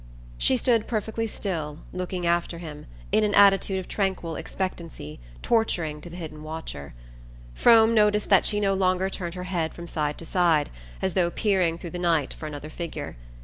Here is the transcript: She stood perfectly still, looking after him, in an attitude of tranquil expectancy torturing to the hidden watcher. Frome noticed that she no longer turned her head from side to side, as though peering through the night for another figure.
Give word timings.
She 0.39 0.57
stood 0.57 0.87
perfectly 0.87 1.27
still, 1.27 1.77
looking 1.93 2.25
after 2.25 2.57
him, 2.57 2.87
in 3.11 3.23
an 3.23 3.35
attitude 3.35 3.77
of 3.77 3.87
tranquil 3.87 4.35
expectancy 4.35 5.19
torturing 5.43 6.01
to 6.01 6.09
the 6.09 6.15
hidden 6.15 6.41
watcher. 6.41 6.95
Frome 7.53 7.93
noticed 7.93 8.27
that 8.31 8.47
she 8.47 8.59
no 8.59 8.73
longer 8.73 9.11
turned 9.11 9.35
her 9.35 9.43
head 9.43 9.75
from 9.75 9.85
side 9.85 10.17
to 10.17 10.25
side, 10.25 10.71
as 11.03 11.13
though 11.13 11.29
peering 11.29 11.77
through 11.77 11.91
the 11.91 11.99
night 11.99 12.33
for 12.33 12.47
another 12.47 12.71
figure. 12.71 13.15